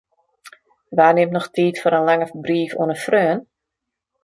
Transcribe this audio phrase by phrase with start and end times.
[0.97, 3.39] Wa nimt noch tiid foar in lange brief oan in freon?